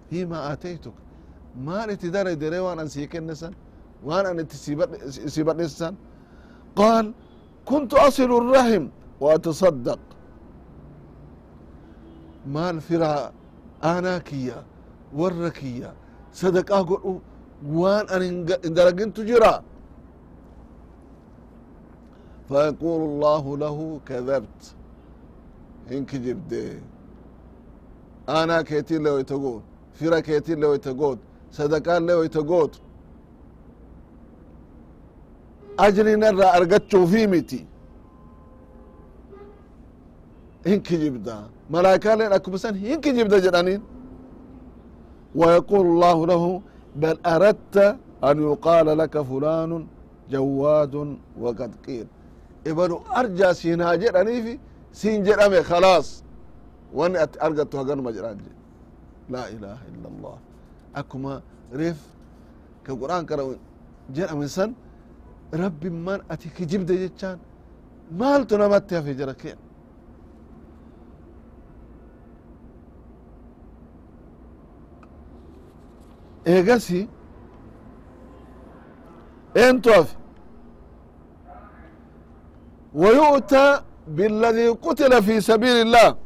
فيما 0.09 0.53
آتيتك 0.53 0.93
ما 1.65 1.85
نتدري 1.85 2.35
دري 2.35 2.59
وانا 2.59 2.83
نسيك 2.83 3.15
النسان 3.15 3.53
وانا 4.07 4.33
نتسيبت 4.41 5.55
نسان 5.59 5.95
قال 6.75 7.05
كنت 7.65 7.91
أصل 7.93 8.31
الرحم 8.41 8.83
وأتصدق 9.23 9.99
maal 12.55 12.77
firaa 12.81 13.31
aanaa 13.89 14.19
kiyya 14.29 14.57
warra 15.19 15.49
kiyya 15.59 15.89
sadaqaa 16.41 16.83
godhu 16.91 17.11
waan 17.81 18.05
an 18.15 18.21
hin 18.27 18.37
dalagintu 18.77 19.21
jira 19.31 19.53
فيقول 22.49 23.01
الله 23.09 23.57
له 23.63 23.77
كذبت 24.09 24.61
إنك 25.91 26.11
جبت 26.25 26.53
أنا 28.29 28.61
كيتين 28.61 29.03
لو 29.03 29.17
يتقول 29.17 29.61
فرا 29.93 30.19
كيتين 30.19 30.59
لو 30.59 30.73
يتقول 30.73 31.17
صدقان 31.51 32.05
لو 32.05 32.23
يتقول 32.23 32.71
أجري 35.79 36.15
نرى 36.15 36.45
أرقتشو 36.57 37.05
في 37.11 37.27
متي 37.27 37.65
إنك 40.67 40.93
جبتا 40.93 41.37
ملائكة 41.69 42.15
لين 42.15 42.31
أكبسان 42.37 42.75
إنك 42.75 43.07
جبتا 43.17 43.39
جرانين 43.45 43.81
ويقول 45.35 45.85
الله 45.93 46.17
له 46.31 46.61
بل 47.01 47.17
أردت 47.25 47.77
أن 48.23 48.37
يقال 48.49 48.87
لك 48.97 49.21
فلان 49.29 49.71
جواد 50.31 50.95
وقد 51.41 51.71
قيل 51.85 52.07
إبنو 52.67 52.97
أرجى 53.19 53.53
سينا 53.53 53.95
جراني 54.01 54.41
في 54.43 54.53
سين 54.99 55.23
جرامي 55.23 55.63
خلاص 55.63 56.22
واني 56.93 57.17
أرقت 57.45 57.75
هقن 57.75 57.99
مجران 58.07 58.37
لا 59.29 59.43
إله 59.55 59.77
إلا 59.91 60.07
الله 60.13 60.35
أكما 60.95 61.41
ريف 61.79 61.99
كقرآن 62.85 63.25
كرا 63.29 63.43
جرامي 64.15 64.47
سن 64.47 64.71
ربي 65.61 65.89
من 65.89 66.19
أتي 66.31 66.49
كجبت 66.55 66.91
جتشان 66.91 67.37
مالتو 68.19 68.55
نمتها 68.61 69.01
في 69.05 69.13
جركين 69.13 69.57
eegasi 76.53 76.99
eentu 79.63 79.89
hafe 79.93 80.15
ويؤتى 82.93 83.81
بالذي 84.07 84.67
قتل 84.67 85.23
في 85.23 85.41
سبيل 85.41 85.75
الله 85.85 86.17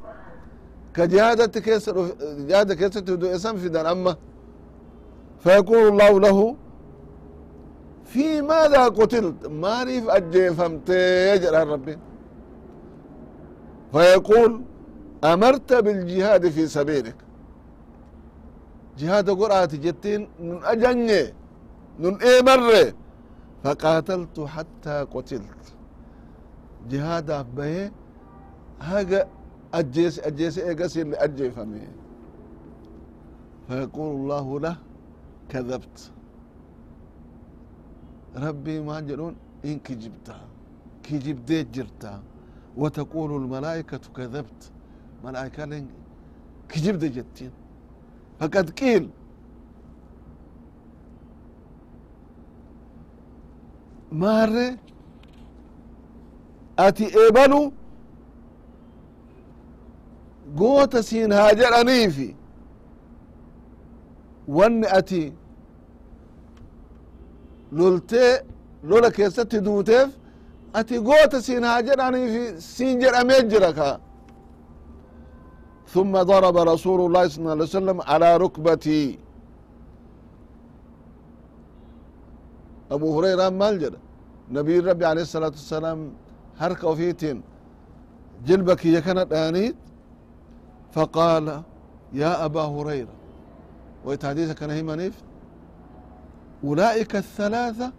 كجهادة 0.99 1.61
كيس 1.61 1.91
جهادة 2.51 2.75
كيس 2.75 2.91
تدو 2.91 3.27
اسم 3.37 3.57
في 3.57 3.69
دان 3.69 3.87
أما 3.87 4.17
فيقول 5.45 5.83
الله 5.93 6.21
له 6.21 6.57
في 8.05 8.43
ماذا 8.43 8.83
قتلت؟ 8.99 9.47
ماريف 9.47 10.09
أجيفمت 10.09 10.89
يجرى 11.31 11.63
ربي. 11.73 11.99
فيقول 13.93 14.63
أمرت 15.25 15.71
بالجهاد 15.85 16.49
في 16.49 16.67
سبيلك. 16.67 17.19
جهاد 18.99 19.31
قرآت 19.31 19.75
جتين 19.75 20.29
نن 20.41 20.61
أجني 20.65 21.23
نن 22.01 22.15
إيمر 22.29 22.93
فقاتلت 23.65 24.41
حتى 24.41 25.07
قتلت. 25.15 25.65
جهاد 26.91 27.31
أبه 27.31 27.91
هاجا 28.81 29.29
أجيس 29.74 30.20
أجيس 30.20 30.58
إيجاس 30.58 30.98
اللي 30.98 31.16
أجي 31.16 31.52
فمي 31.52 31.88
فيقول 33.68 34.16
الله 34.16 34.60
له 34.60 34.78
كذبت 35.50 36.12
ربي 38.36 38.80
ما 38.80 39.00
جرون 39.00 39.36
إن 39.66 39.80
كجبتها 39.80 40.46
كجبديت 41.04 41.68
جرتها 41.76 42.22
وتقول 42.78 43.32
الملائكة 43.44 44.00
كذبت 44.16 44.72
ملائكة 45.24 45.66
لين 45.66 45.88
كجبد 46.70 47.06
جتين 47.06 47.52
فقد 48.40 48.70
قيل 48.70 49.10
مارة 54.12 54.78
أتي 56.80 57.08
إبلو 60.56 60.66
قوت 60.68 60.98
سين 60.98 61.32
هاجر 61.34 61.82
أنيفي 61.82 62.36
وان 64.48 64.86
أتي 64.86 65.34
لولتي 67.72 68.40
لولا 68.84 69.10
كيست 69.10 69.56
دوتيف 69.56 70.10
أتي 70.76 70.98
قوت 70.98 71.36
سين 71.36 71.64
هاجر 71.64 72.08
أنيفي 72.08 72.60
سينجر 72.60 73.22
أميجرك 73.22 74.00
ثم 75.94 76.14
ضرب 76.32 76.58
رسول 76.58 77.00
الله 77.06 77.28
صلى 77.28 77.40
الله 77.42 77.52
عليه 77.52 77.64
وسلم 77.64 78.02
على 78.02 78.38
ركبتي 78.38 79.20
أبو 82.92 83.08
هريرة 83.20 83.50
مالجر 83.50 83.94
نبي 84.52 84.80
ربي 84.80 85.06
عليه 85.06 85.22
الصلاة 85.22 85.54
والسلام 85.58 86.00
هرك 86.62 86.84
وفيتين 86.84 87.38
جلبك 88.48 88.86
يكنت 88.86 89.34
آنيت 89.34 89.76
فقال 90.98 91.62
يا 92.14 92.46
أبا 92.46 92.62
هريرة 92.62 93.14
ويتحديث 94.06 94.52
كان 94.52 94.70
هي 94.70 94.84
منيف 94.84 95.16
أولئك 96.64 97.16
الثلاثة 97.16 97.92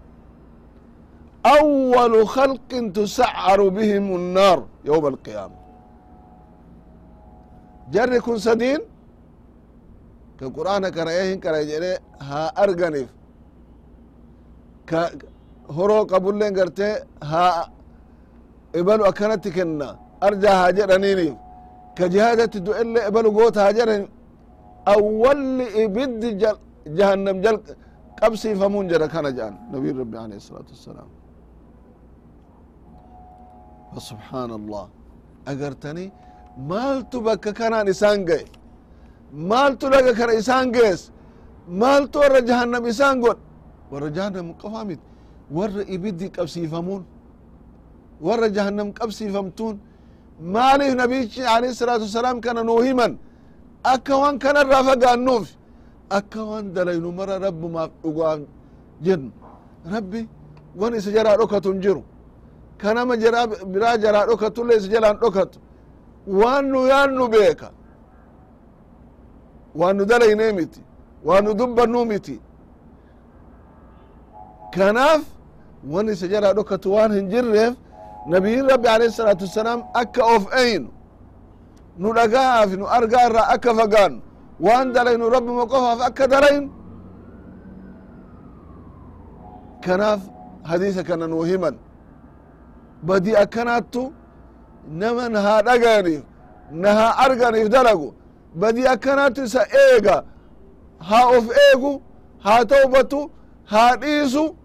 أول 1.46 2.28
خلق 2.28 2.70
تسعر 2.94 3.68
بهم 3.68 4.06
النار 4.16 4.58
يوم 4.84 5.06
القيامة 5.06 5.54
jarri 7.94 8.18
kun 8.26 8.38
sadiin 8.40 8.80
ka 10.38 10.46
qur'aana 10.56 10.88
qara'ee 10.96 11.24
hin 11.30 11.40
qara'e 11.44 11.64
jedhe 11.72 11.92
haa 12.28 12.48
arganiif 12.64 13.10
ka 14.90 15.00
horoo 15.76 16.04
qabulleen 16.12 16.52
gartee 16.58 16.94
haa 17.30 17.68
ibalu 18.80 19.02
akkanatti 19.10 19.50
kenna 19.56 19.88
arjaa 20.26 20.56
haa 20.60 20.72
jedhaniiniif 20.78 21.34
ka 21.96 22.04
jihaadatti 22.14 22.58
du'ellee 22.66 23.04
ibalu 23.10 23.28
goota 23.38 23.60
haa 23.64 23.72
jedhan 23.78 24.02
awwalli 24.94 25.66
ibiddi 25.84 26.28
jahannam 26.98 27.36
jal 27.44 27.56
qabsiifamuun 28.20 28.86
jedha 28.92 29.06
kana 29.14 29.30
jedhan 29.36 29.54
nabiin 29.72 29.96
rabbi 30.02 30.16
alayhi 30.24 30.42
salaatu 30.48 30.70
wassalaam 30.76 31.10
فسبحان 33.94 34.50
الله 34.60 34.84
أجرتني 35.52 36.06
maaltu 36.70 37.18
bakka 37.26 37.50
kanaan 37.58 37.86
isaan 37.94 38.20
gaye 38.28 38.46
maaltu 39.50 39.86
laga 39.94 40.12
kana 40.18 40.32
isaan 40.40 40.66
gees 40.76 41.00
maaltu 41.82 42.16
warra 42.22 42.40
jahannam 42.48 42.82
isaan 42.92 43.16
god 43.24 43.38
warra 43.92 44.08
jahannam 44.16 44.46
qofaa 44.62 44.84
miti 44.90 45.02
warra 45.56 45.82
ibiddi 45.94 46.26
qabsiifamuun 46.36 47.02
warra 48.26 48.48
jahannam 48.56 48.88
qabsiifamtuun 48.98 49.74
maaliif 50.41 50.93
nabichi 50.95 51.41
alayhi 51.55 51.75
salaatu 51.75 52.03
wasalaam 52.07 52.37
kana 52.41 52.63
nuu 52.63 52.81
himan 52.87 53.17
akka 53.83 54.13
waan 54.21 54.35
kanarraa 54.39 54.83
fagaannuuf 54.89 55.47
akka 56.17 56.41
waan 56.49 56.73
dalaynu 56.75 57.11
mara 57.11 57.35
rabbumaaf 57.39 57.91
dhugaan 58.03 58.41
jennu. 59.05 59.31
Rabbi 59.93 60.27
wan 60.75 60.93
isa 60.99 61.11
jalaa 61.11 61.37
dhokatu 61.37 61.71
hin 61.71 61.81
jiru. 61.81 62.03
Kanama 62.77 63.15
biraa 63.73 63.97
jalaa 64.03 64.25
dhokatullee 64.29 64.77
isa 64.77 64.87
jalaan 64.87 65.17
dhokatu. 65.23 65.59
Waan 66.27 66.65
nu 66.71 66.79
yaannu 66.91 67.27
beeka. 67.33 67.69
Waan 69.79 69.97
nu 69.97 70.05
dalaynee 70.05 70.51
miti. 70.57 70.81
Waan 71.27 71.43
nu 71.45 71.53
dubbannuu 71.59 72.05
miti. 72.11 72.35
Kanaaf 74.75 75.21
wan 75.93 76.07
isa 76.09 76.27
jalaa 76.27 76.53
dhokatu 76.53 76.87
waan 76.95 77.11
hin 77.17 77.29
jirreef 77.29 77.73
nabiyin 78.27 78.65
rabbi 78.69 78.87
alayhi 78.87 79.13
salaatu 79.13 79.43
wassalaam 79.45 79.83
akka 79.93 80.23
of 80.35 80.43
eynu 80.63 80.89
nu 81.97 82.13
dhaga'aaf 82.13 82.71
nu 82.79 82.85
argaa 82.97 83.25
irraa 83.29 83.47
akka 83.55 83.71
fagaannu 83.79 84.21
waan 84.65 84.93
dalaynu 84.93 85.29
rabbima 85.35 85.65
qofaaf 85.73 85.99
akka 86.09 86.27
dalaynu 86.27 86.69
kanaaf 89.85 90.21
hadiisa 90.63 91.03
kana 91.03 91.27
nuu 91.27 91.43
himan. 91.43 91.75
Badii 93.03 93.35
akkanaattu 93.35 94.13
nama 95.01 95.29
na 95.29 95.41
haa 95.41 95.61
dhagayaniif 95.61 96.23
na 96.71 96.93
haa 96.93 97.15
arganiif 97.25 97.69
dalagu. 97.69 98.13
Badii 98.55 98.87
akkanaattu 98.87 99.43
isa 99.43 99.63
eega 99.85 100.23
haa 101.09 101.25
of 101.37 101.45
eegu 101.65 102.01
haa 102.45 102.65
tawbatu 102.65 103.31
haa 103.71 103.95
dhiisu. 103.95 104.55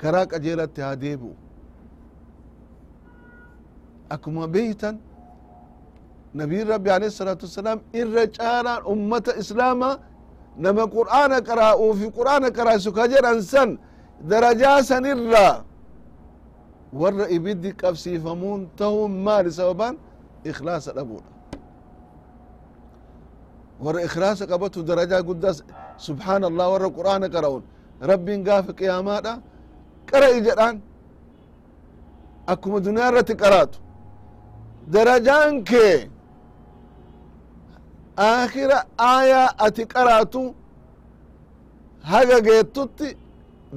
Karaa 0.00 0.26
qajeelatti 0.26 0.80
haa 0.80 0.96
deebi'u 0.96 1.34
akkuma 4.14 4.44
beeytan 4.54 4.94
nabiyin 6.34 6.66
rabbi 6.68 6.90
alayhi 6.96 7.12
salaatu 7.20 7.42
wassalaam 7.46 7.80
irra 8.00 8.24
caalaan 8.38 8.82
ummata 8.92 9.32
islaamaa 9.42 9.98
nama 10.64 10.84
qur'aana 10.96 11.36
qaraa'uu 11.48 11.92
fi 12.00 12.06
qur'aana 12.18 12.48
qaraasu 12.58 12.90
ka 12.96 13.04
jedhan 13.12 13.38
san 13.52 13.70
darajaa 14.30 14.82
san 14.90 15.04
irraa 15.12 15.54
warra 17.00 17.26
ibiddi 17.36 17.70
qabsiifamuun 17.82 18.60
tahun 18.80 19.10
maali 19.26 19.50
sababan 19.58 19.94
ikhlaasa 20.50 20.90
dhabuudha 20.96 21.30
warra 23.84 24.00
ikhlaasa 24.08 24.44
qabatu 24.52 24.78
darajaa 24.90 25.22
guddaa 25.28 25.54
subxaana 26.06 26.46
allah 26.50 26.66
warra 26.74 26.88
qur'aana 26.98 27.26
qara'uun 27.34 27.62
rabbiin 28.10 28.40
gaafa 28.48 28.72
qiyaamaadha 28.80 29.32
qara'i 30.10 30.38
jedhaan 30.48 30.76
akkuma 32.52 32.78
duniyaa 32.86 33.08
irratti 33.10 33.34
qaraatu 33.44 33.78
darajaan 34.92 35.54
kee 35.70 36.10
aakira 38.28 38.78
aayaa 39.12 39.48
ati 39.66 39.82
qaraatu 39.94 40.42
haga 42.10 42.38
geettutti 42.46 43.08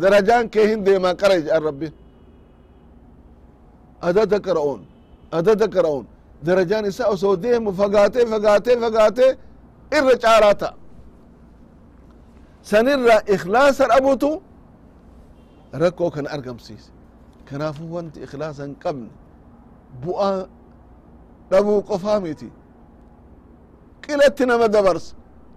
darajaan 0.02 0.46
kee 0.54 0.66
hin 0.72 0.82
deemaa 0.86 1.16
qara'i 1.22 1.42
jedhan 1.46 1.64
rabbiin 1.70 1.94
adada 4.10 4.38
qara'uun 4.48 4.82
adada 5.40 5.68
qara'uun 5.76 6.06
darajaan 6.48 6.86
isa 6.92 7.04
osoo 7.14 7.36
deemu 7.44 7.70
fagaatee 7.80 8.26
fagaatee 8.34 8.76
fagaatee 8.84 9.32
irra 9.98 10.16
caalaa 10.24 10.56
ta'a. 10.62 10.74
Sanirra 12.70 13.18
ikhlaasa 13.36 13.84
dhabutu 13.92 14.30
rakkoo 15.82 16.10
kana 16.16 16.30
argamsiise. 16.36 16.90
Kanaafuu 17.50 17.90
wanti 17.96 18.18
ikhlaasa 18.26 18.62
hin 18.66 18.76
qabne 18.84 19.10
dhabuu 21.52 21.82
qofaa 21.90 22.20
miti 22.26 22.48
qilatti 24.06 24.44
nama 24.52 24.68
dabarsa 24.76 25.16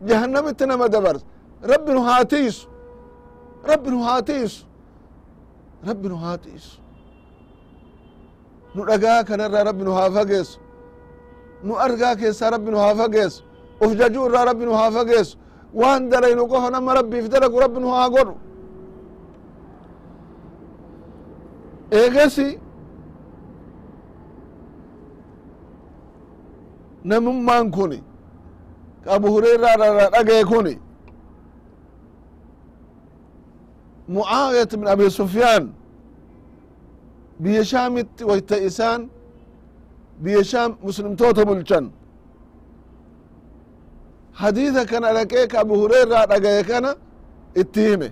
jahannamitti 0.09 0.65
nama 0.67 0.87
dabarsa. 0.95 1.25
Rabbi 1.73 1.91
nu 1.97 2.01
haa 2.09 2.25
tiisu 2.33 2.67
rabbi 3.71 3.89
nu 3.91 3.99
haa 4.07 4.23
tiisu 4.29 4.65
rabbi 5.89 6.09
nu 6.09 6.17
haa 6.23 6.37
tiisu 6.45 6.73
nu 8.75 8.81
dhagaa 8.89 9.21
kanarraa 9.29 9.65
rabbi 9.69 9.85
nu 9.85 9.93
haa 9.99 10.11
fageessu. 10.17 10.59
Nu 11.67 11.73
argaa 11.87 12.15
keessaa 12.21 12.51
rabbi 12.55 12.71
nu 12.71 12.79
haa 12.85 12.95
fageessu. 13.01 13.43
Uf 13.85 13.91
jajuu 13.99 14.27
irraa 14.29 14.45
rabbi 14.51 14.65
nu 14.69 14.73
haa 14.81 14.91
fageessu. 14.97 15.35
Waan 15.81 16.03
dalaynu 16.11 16.43
qofa 16.53 16.69
nama 16.71 16.95
rabbiif 16.99 17.27
dalagu 17.33 17.57
rabbi 17.65 17.81
nu 17.81 17.89
haa 17.97 18.09
godhu. 18.15 18.35
Eegasi 22.01 22.49
namummaan 27.04 27.72
kuni 27.72 28.00
abu 29.16 29.28
hureyraa 29.34 29.74
irraa 29.76 30.10
dhagaye 30.16 30.44
kuni 30.52 30.74
mucaawiyat 34.08 34.72
min 34.78 34.88
abi 34.88 35.06
sufyaan 35.12 35.64
biyya 37.40 37.64
shaamitti 37.72 38.24
wayta 38.30 38.58
isaan 38.68 39.02
biyya 40.24 40.44
shaam 40.44 40.72
muslimtoota 40.84 41.46
bulchan 41.50 41.86
hadiisa 44.42 44.86
kana 44.86 45.14
dhaqee 45.18 45.48
ka 45.52 45.60
abu 45.62 45.74
hureyraa 45.82 46.26
dhagaye 46.32 46.64
kana 46.64 46.92
itti 47.62 47.82
hime 47.90 48.10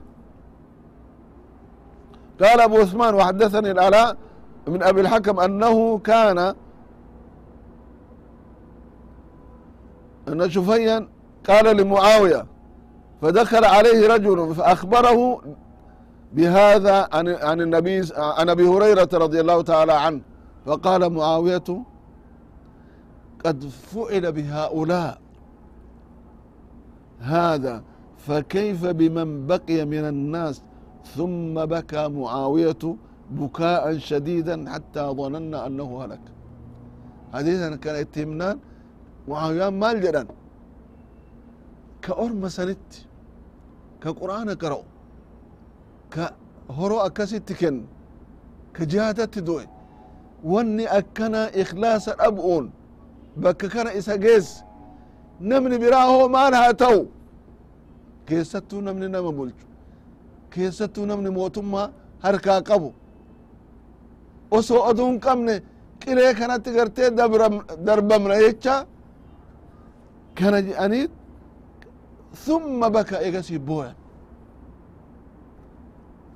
قال 2.41 2.61
أبو 2.61 2.77
عثمان 2.77 3.13
وحدثني 3.15 3.71
العلاء 3.71 4.17
من 4.67 4.83
أبي 4.83 5.01
الحكم 5.01 5.39
أنه 5.39 5.97
كان 5.99 6.53
أن 10.27 10.49
شفيا 10.49 11.07
قال 11.49 11.77
لمعاوية 11.77 12.45
فدخل 13.21 13.65
عليه 13.65 14.07
رجل 14.07 14.55
فأخبره 14.55 15.41
بهذا 16.33 17.09
عن 17.13 17.27
عن 17.27 17.61
النبي 17.61 18.01
عن 18.17 18.49
ابي 18.49 18.67
هريره 18.67 19.09
رضي 19.13 19.39
الله 19.41 19.61
تعالى 19.61 19.93
عنه 19.93 20.21
فقال 20.65 21.09
معاويه 21.13 21.63
قد 23.45 23.63
فعل 23.63 24.31
بهؤلاء 24.31 25.17
هذا 27.19 27.83
فكيف 28.17 28.85
بمن 28.85 29.47
بقي 29.47 29.85
من 29.85 30.05
الناس 30.07 30.61
ثم 31.15 31.65
بكى 31.65 32.07
معاويه 32.07 32.95
بكاء 33.31 33.97
شديدا 33.97 34.69
حتى 34.69 34.99
ظننا 35.01 35.67
انه 35.67 36.03
هلك 36.03 36.19
حديثا 37.33 37.75
كان 37.75 37.95
اتهمنان 37.95 38.59
معاوية 39.28 39.68
مال 39.70 40.00
جدان 40.00 40.26
كأرم 42.02 42.48
سنت 42.48 42.90
كقرآن 44.02 44.48
kennu 47.60 47.84
ka 48.72 48.82
jihaadatti 48.90 49.40
du'e 49.48 49.64
wanni 50.52 50.84
akkana 50.98 51.42
ikhlaasa 51.62 52.12
dhab'uun 52.20 52.64
bakka 53.42 53.68
kana 53.74 53.90
isa 54.00 54.14
geesse 54.24 54.64
namni 55.50 55.76
biraa 55.82 56.06
hoo 56.12 56.28
maal 56.36 56.54
haa 56.60 56.72
ta'u 56.82 57.00
keessattuu 58.28 58.80
namni 58.86 59.08
nama 59.08 59.30
bulchu 59.38 59.66
keessattuu 60.54 61.06
namni 61.10 61.30
mootummaa 61.38 61.88
harkaa 62.24 62.60
qabu 62.68 62.90
osoo 64.56 64.80
oduu 64.90 65.06
hin 65.10 65.20
qabne 65.26 65.54
qilee 66.02 66.32
kanatti 66.40 66.70
gartee 66.76 67.08
darbamna 67.86 68.34
jecha 68.44 68.74
kana 70.35 70.61
je'aniit 70.61 71.11
thumma 72.45 72.89
baka 72.89 73.15
egasii 73.27 73.59
booyan 73.59 73.95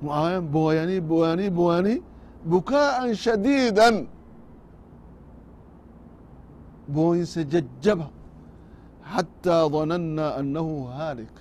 معاوية 0.02 0.38
بوياني 0.38 1.00
بوياني 1.00 1.46
بوياني 1.50 2.02
بكاء 2.46 3.12
شديدا 3.12 4.06
بوينس 6.88 7.38
ججبة 7.38 8.06
حتى 9.04 9.56
ظننا 9.74 10.40
أنه 10.40 10.88
هالك 10.98 11.34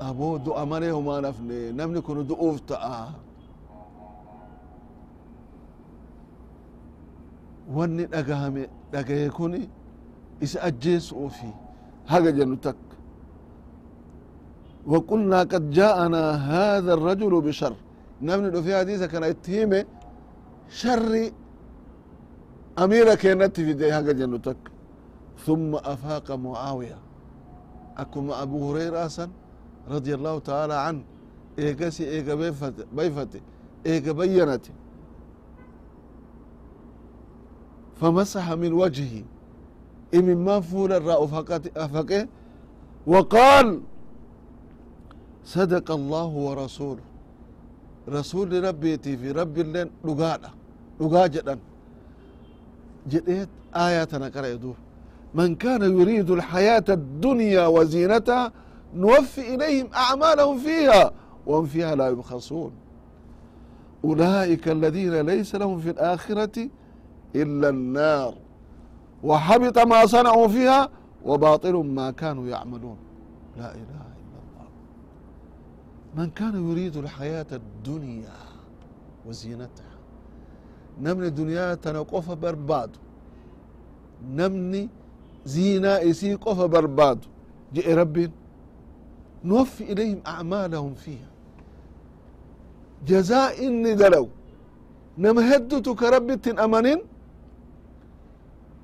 أبو 0.00 0.36
دو 0.36 0.52
أماني 0.62 0.90
وما 0.90 1.20
نفني 1.20 1.72
نمني 1.72 2.00
كنو 2.00 2.22
دو 2.22 2.34
أوفتا 2.34 3.12
واني 7.74 8.04
دقاهمي 8.04 8.66
دقاهي 8.95 9.29
كوني 9.29 9.63
إس 10.43 10.53
أجيس 10.57 11.13
أوفي 11.13 11.51
هاقا 12.07 12.29
جنو 12.37 12.55
تك 12.55 12.75
وقلنا 14.91 15.39
قد 15.51 15.65
جاءنا 15.77 16.23
هذا 16.51 16.93
الرجل 16.93 17.41
بشر. 17.41 17.73
نمن 18.21 18.61
في 18.61 18.71
حديثة 18.79 19.05
كان 19.05 19.23
اتهيمه 19.23 19.85
شر 20.69 21.31
أميرة 22.83 23.13
كانت 23.23 23.55
في 23.65 23.73
دي 23.73 23.93
حاجة 23.93 24.11
جنتك. 24.11 24.57
ثم 25.45 25.75
أفاق 25.75 26.31
معاوية. 26.31 26.97
أكما 27.97 28.41
أبو 28.43 28.57
هريرة 28.71 29.05
أسن 29.05 29.29
رضي 29.89 30.13
الله 30.15 30.39
تعالى 30.39 30.73
عنه. 30.73 31.03
إيقاسي 31.59 32.03
إيقا 32.09 32.35
بيفت 32.35 32.87
بيفت 32.97 33.41
إيقا 33.85 34.11
بينت 34.11 34.65
فمسح 38.00 38.52
من 38.52 38.72
وجهه 38.72 39.22
إمن 40.14 40.36
ما 40.44 40.60
فول 40.60 40.92
الرأو 40.92 41.26
فقه 41.26 42.28
وقال 43.06 43.80
صدق 45.44 45.90
الله 45.90 46.26
ورسوله 46.26 47.02
رسول 48.08 48.64
ربيتي 48.64 49.16
في 49.16 49.30
رب 49.30 49.58
اللين 49.58 49.90
لقانا 50.04 50.50
لقا 51.00 51.26
جدا 51.26 51.58
جديت 53.08 53.48
آية 53.76 54.08
نقرأ 54.14 54.46
يدوه 54.46 54.74
من 55.34 55.54
كان 55.54 55.82
يريد 56.00 56.30
الحياة 56.30 56.84
الدنيا 56.88 57.66
وزينتها 57.66 58.52
نوفي 58.94 59.54
إليهم 59.54 59.88
أعمالهم 59.94 60.58
فيها 60.58 61.12
وهم 61.46 61.66
فيها 61.66 61.94
لا 61.94 62.08
يبخسون 62.08 62.72
أولئك 64.04 64.68
الذين 64.68 65.20
ليس 65.20 65.54
لهم 65.54 65.78
في 65.78 65.90
الآخرة 65.90 66.68
إلا 67.36 67.68
النار 67.68 68.34
وحبط 69.24 69.78
ما 69.78 70.06
صنعوا 70.06 70.48
فيها 70.48 70.88
وباطل 71.24 71.74
ما 71.74 72.10
كانوا 72.10 72.46
يعملون 72.48 72.96
لا 73.56 73.74
إله 73.74 74.04
إلا 74.20 74.38
الله 74.44 74.68
من 76.16 76.30
كان 76.30 76.70
يريد 76.70 76.96
الحياة 76.96 77.46
الدنيا 77.52 78.38
وزينتها 79.26 79.94
نمني 81.00 81.30
دنيا 81.30 81.74
تنقف 81.74 82.30
برباد 82.30 82.90
نمني 84.38 84.88
زينة 85.46 85.88
إسي 85.88 86.34
قف 86.34 86.58
برباد 86.62 87.18
جئ 87.74 87.94
ربي 87.94 88.30
نوفي 89.44 89.92
إليهم 89.92 90.20
أعمالهم 90.26 90.94
فيها 90.94 91.30
جزاء 93.06 93.66
إني 93.66 93.94
دلو 93.94 94.28
نما 95.18 95.56
هدتو 95.56 95.94
كربي 95.94 96.36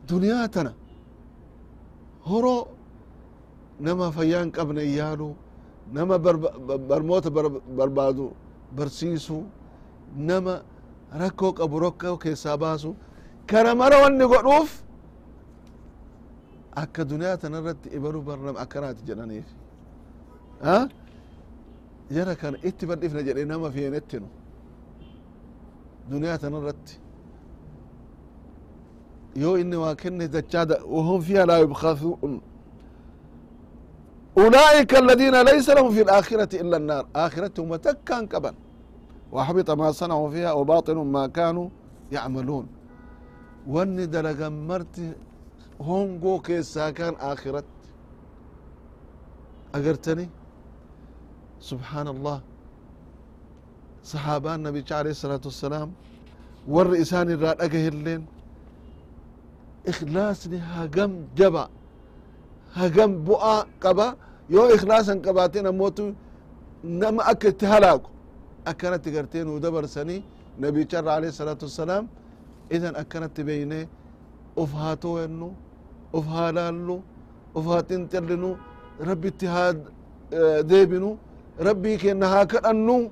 dunyaa 0.09 0.73
horo 2.29 2.55
nama 3.79 4.11
fayyaa 4.11 4.41
hin 4.43 4.51
qabne 4.57 4.83
yaalu 4.99 5.29
nama 5.93 6.15
barmoota 6.89 7.29
barbaadu 7.77 8.25
barsiisu 8.77 9.37
nama 10.29 10.53
rakkoo 11.21 11.51
qabu 11.59 11.79
rakkoo 11.85 12.17
keessaa 12.23 12.57
baasu 12.63 12.95
kana 13.49 13.75
mara 13.75 13.97
wanni 14.03 14.25
godhuuf 14.33 14.69
akka 16.81 17.01
dunyaa 17.11 17.37
tana 17.41 17.57
irratti 17.61 17.87
ibaluu 17.97 18.21
barnam 18.29 18.55
akkanaati 18.63 19.01
jedhaniif 19.09 19.47
jara 22.15 22.35
kana 22.41 22.57
itti 22.69 22.85
badhifna 22.89 23.21
jedhe 23.27 23.45
nama 23.45 23.67
feenettinu 23.75 24.27
dunyaa 26.11 26.37
tana 26.43 26.57
irratti 26.61 26.93
yoo 29.42 29.54
inni 29.62 29.76
waa 29.76 29.94
kenne 29.94 30.24
dachaa 30.28 30.66
wahum 30.94 31.18
fiha 31.26 31.46
laa 31.50 31.58
yubkasuun 31.64 32.34
أولئك 34.42 34.92
الذين 35.04 35.36
ليس 35.50 35.68
لهم 35.70 35.90
في 35.96 36.02
الآخرة 36.02 36.60
إلا 36.62 36.76
النار 36.76 37.04
آخرتهم 37.16 37.76
تكان 37.76 38.26
قبل 38.26 38.54
وحبط 39.32 39.68
ما 39.70 39.88
صنعوا 40.00 40.30
فيها 40.30 40.52
وباطل 40.52 40.94
ما 41.16 41.26
كانوا 41.26 41.68
يعملون 42.12 42.66
واني 43.72 44.06
دلقا 44.06 44.48
مرتي 44.48 45.08
hongoo 45.88 46.38
keessaa 46.46 46.92
kan 46.98 47.14
akhiratti 47.32 47.88
agartani 49.76 50.26
subxaan 51.68 52.06
allah 52.14 52.38
saxaabaan 54.10 54.60
nabicha 54.66 54.94
alayh 55.00 55.12
الsalaatu 55.16 55.46
wassalaam 55.50 55.88
warri 56.74 56.96
isaan 57.04 57.28
irraa 57.34 57.54
dhagahelleen 57.60 58.22
إخلاصني 59.87 60.57
هجم 60.57 61.11
جبا. 61.37 61.65
هجم 62.73 63.23
بؤا 63.23 63.55
قبا. 63.83 64.15
يو 64.49 64.65
إخلاصا 64.75 65.13
قباتين 65.25 65.67
موت 65.69 65.99
نما 66.83 67.31
أكت 67.31 67.63
هلاك 67.63 68.01
أكنت 68.67 69.05
قرتين 69.15 69.47
ودبر 69.47 69.85
سني 69.85 70.23
نبي 70.59 70.87
شر 70.91 71.09
عليه 71.09 71.27
الصلاة 71.27 71.57
والسلام. 71.61 72.07
إذا 72.71 72.89
أكنت 73.01 73.41
بيني 73.41 73.89
أفهاتو 74.57 75.19
إنه 75.25 75.51
أفهالالو 76.15 76.97
أفهاتين 77.55 78.09
تلنو 78.09 78.51
ربي 79.01 79.27
اتهاد 79.27 79.77
آه، 80.33 80.61
ديبنو 80.61 81.17
ربي 81.59 81.97
كأنها 81.97 82.43
كأنو 82.43 83.09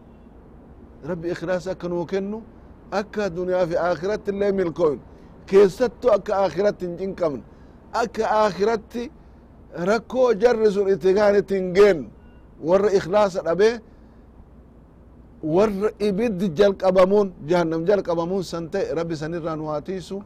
ربي 1.05 1.31
إخلاصا 1.31 1.73
كنو 1.73 2.05
كنو. 2.05 2.41
أكا 2.93 3.27
دنيا 3.27 3.65
في 3.65 3.77
آخرة 3.77 4.23
اللي 4.31 4.51
ملكوين 4.51 4.99
keessattu 5.51 6.07
akka 6.17 6.33
akhiratti 6.45 6.85
hin 6.87 6.95
cinqamne 7.01 7.43
akka 8.01 8.23
akhiratti 8.45 9.03
rakkoo 9.89 10.29
jarri 10.41 10.71
sun 10.75 10.87
itti 10.93 11.13
gaanitti 11.17 11.55
hin 11.59 11.73
geennu 11.77 12.07
warra 12.69 12.89
ikhlaasa 12.99 13.39
dhabee 13.47 13.75
warra 15.55 15.89
ibiddi 16.07 16.47
jalqabamuun 16.59 17.27
jahannam 17.49 17.85
jalqabamuun 17.89 18.43
san 18.43 18.69
ta'e 18.73 18.93
rabbi 18.99 19.15
sanirraa 19.21 19.55
nu 19.55 19.65
haa 19.71 19.81
tiisu 19.81 20.21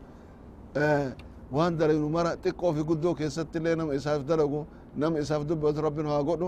waan 1.55 1.77
dalaynu 1.79 2.09
mara 2.09 2.31
xiqqoo 2.43 2.73
guddoo 2.89 3.13
keessatti 3.19 3.57
illee 3.59 3.75
nama 3.75 3.93
isaaf 3.99 4.21
dalagu 4.29 4.65
nama 4.95 5.19
isaaf 5.19 5.41
dubbatu 5.49 5.81
rabbi 5.87 6.01
nu 6.03 6.09
haa 6.09 6.23
godhu 6.29 6.47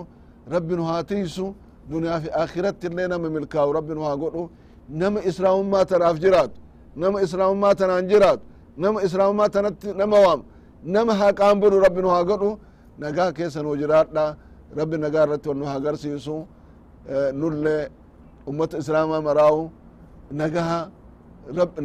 rabbi 0.53 0.73
nu 0.75 0.83
haa 0.83 1.03
tiisu 1.03 1.45
duniyaa 1.89 2.19
fi 2.23 2.29
akhiratti 2.43 2.87
illee 2.87 3.07
nama 3.07 3.29
milkaa'u 3.29 3.73
rabbi 3.77 3.93
nu 3.93 4.01
haa 4.07 4.17
godhu 4.23 4.49
nama 4.89 5.19
islaamummaa 5.29 5.85
tanaaf 5.85 6.17
jiraatu 6.23 6.57
nama 6.95 7.21
islaamummaa 7.25 7.75
tanaan 7.75 8.07
jiraatu 8.11 8.43
nama 8.77 8.97
islaamummaa 9.05 9.49
tanatti 9.55 9.87
nama 10.01 10.17
waam 10.25 10.41
nama 10.83 11.13
haqaan 11.21 11.59
bulu 11.61 11.79
rabbi 11.85 12.01
nu 12.01 12.09
haa 12.15 12.23
godhu 12.29 12.49
nagaa 12.99 13.31
keessa 13.37 13.59
nuu 13.63 13.75
jiraadha 13.81 14.25
rabbi 14.79 14.97
nagaa 15.03 15.23
irratti 15.25 15.47
wal 15.49 15.57
nu 15.61 15.65
haa 15.69 15.77
agarsiisu 15.81 16.35
nullee 17.39 17.83
ummata 18.49 18.77
islaamaa 18.81 19.21
maraawu 19.27 19.63
nagaha 20.31 20.79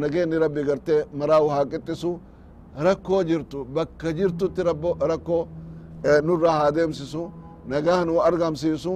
nageenni 0.03 0.37
rabbi 0.43 0.61
gartee 0.69 0.99
maraawu 1.19 1.47
haa 1.53 1.65
qixxisu 1.71 2.11
rakkoo 2.85 3.21
jirtu 3.29 3.59
bakka 3.75 4.07
jirtutti 4.17 4.61
rakkoo 5.11 5.41
nurraa 6.27 6.57
haa 6.59 6.71
deemsisu 6.77 7.23
nagaa 7.71 8.05
nu 8.05 8.13
argamsiisu 8.27 8.93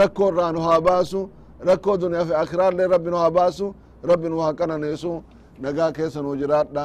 rakkoo 0.00 0.28
irraa 0.32 0.52
nu 0.52 0.60
haa 0.66 0.80
baasu 0.86 1.20
rakkoo 1.68 1.96
duniyaa 2.00 2.24
fi 2.28 2.34
akiraallee 2.42 2.86
rabbi 2.94 3.10
nu 3.10 3.16
haa 3.22 3.30
baasu 3.38 3.66
rabbi 4.10 4.28
nu 4.28 4.36
haa 4.44 4.52
qananeesu 4.58 5.12
nagaa 5.64 5.90
keessa 5.96 6.22
nu 6.22 6.30
jiraadha 6.40 6.84